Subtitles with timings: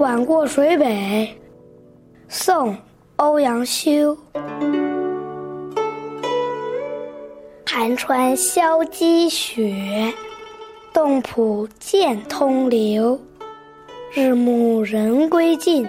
[0.00, 1.28] 晚过水北，
[2.26, 2.72] 宋·
[3.16, 4.16] 欧阳修。
[7.66, 10.10] 寒川萧积雪，
[10.90, 13.20] 洞浦渐通流。
[14.14, 15.86] 日暮人归尽，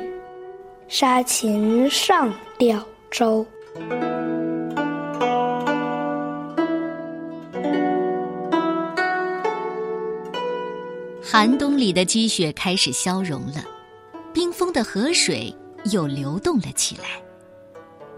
[0.89, 3.45] 沙禽上吊舟。
[11.23, 13.63] 寒冬里的积雪开始消融了，
[14.33, 15.53] 冰封的河水
[15.91, 17.21] 又流动了起来。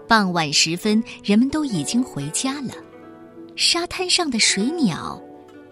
[0.06, 2.74] 傍晚时分，人们都已经回家了，
[3.56, 5.20] 沙滩上的水鸟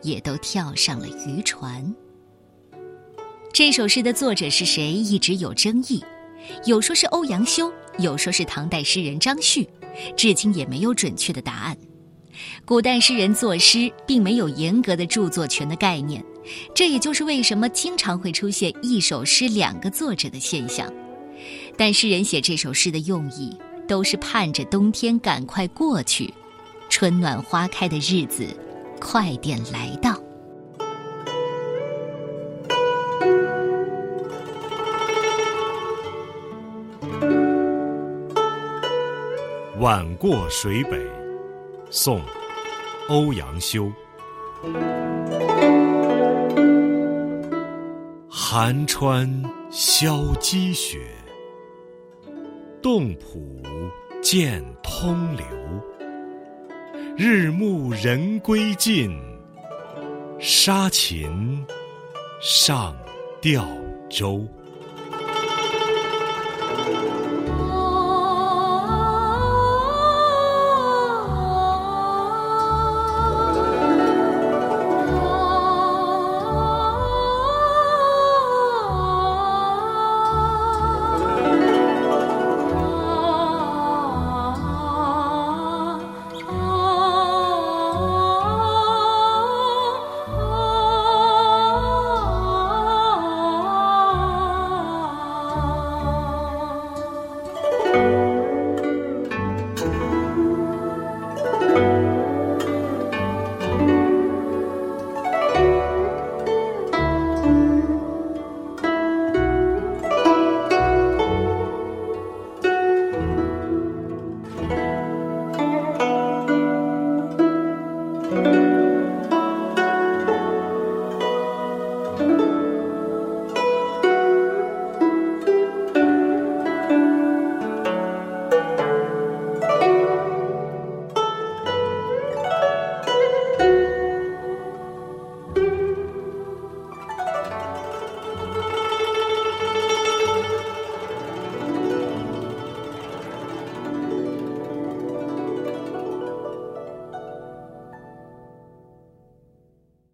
[0.02, 1.94] 也都跳上了渔船。
[3.52, 6.02] 这首诗的作者是谁，一直有争议，
[6.64, 9.68] 有说是欧阳修，有说是唐代诗人张旭，
[10.16, 11.76] 至今也没有准确的答案。
[12.64, 16.24] 古代诗人作诗并没有严格的著作权的概念。
[16.74, 20.92] 这也就是为什么经常会出现一首诗两个作者的现象。
[21.76, 23.56] 但诗人写这首诗的用意，
[23.88, 26.32] 都是盼着冬天赶快过去，
[26.88, 28.46] 春暖花开的日子
[29.00, 30.20] 快点来到。
[39.80, 40.96] 晚过水北，
[41.90, 42.20] 宋·
[43.08, 43.90] 欧阳修。
[48.54, 49.26] 寒川
[49.70, 50.98] 消积雪，
[52.82, 53.62] 洞浦
[54.22, 55.46] 见通流。
[57.16, 59.18] 日暮人归尽，
[60.38, 61.64] 沙禽
[62.42, 62.94] 上
[63.40, 63.66] 吊
[64.10, 64.46] 舟。